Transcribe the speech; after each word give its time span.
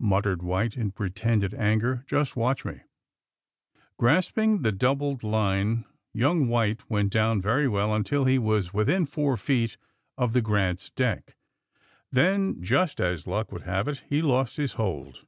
muttered 0.00 0.42
White, 0.42 0.76
in 0.76 0.90
pretended 0.92 1.54
anger. 1.54 2.04
Just 2.06 2.36
watch 2.36 2.62
me!" 2.62 2.82
Grasping 3.98 4.60
the 4.60 4.70
doubled 4.70 5.22
line 5.22 5.86
young 6.12 6.46
White 6.48 6.90
went 6.90 7.10
down 7.10 7.40
very 7.40 7.66
well 7.66 7.94
until 7.94 8.26
he 8.26 8.38
was 8.38 8.74
within 8.74 9.06
four 9.06 9.38
feet 9.38 9.78
of 10.18 10.34
the 10.34 10.40
^^ 10.42 10.42
Grant's" 10.44 10.90
deck. 10.90 11.36
Then, 12.10 12.62
just 12.62 13.00
as 13.00 13.26
luck 13.26 13.50
would 13.50 13.62
have 13.62 13.88
it, 13.88 14.02
he 14.06 14.20
lost 14.20 14.58
his 14.58 14.74
hold. 14.74 15.24